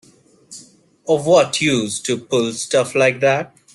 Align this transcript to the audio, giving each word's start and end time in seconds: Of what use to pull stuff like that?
Of 1.07 1.27
what 1.27 1.61
use 1.61 1.99
to 1.99 2.17
pull 2.17 2.53
stuff 2.53 2.95
like 2.95 3.19
that? 3.19 3.55